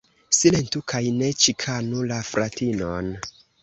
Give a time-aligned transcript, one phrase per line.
[0.37, 3.17] Silentu kaj ne ĉikanu la fratinon!